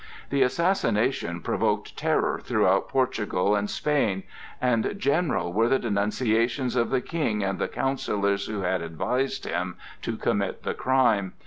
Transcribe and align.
The 0.31 0.41
assassination 0.41 1.41
provoked 1.41 1.95
terror 1.95 2.39
throughout 2.43 2.89
Portugal 2.89 3.55
and 3.55 3.69
Spain, 3.69 4.23
and 4.59 4.95
general 4.97 5.53
were 5.53 5.69
the 5.69 5.77
denunciations 5.77 6.75
of 6.75 6.89
the 6.89 7.01
King 7.01 7.43
and 7.43 7.59
the 7.59 7.67
counsellors 7.67 8.47
who 8.47 8.61
had 8.61 8.81
advised 8.81 9.45
him 9.45 9.77
to 10.01 10.17
commit 10.17 10.63
the 10.63 10.73
crime. 10.73 11.33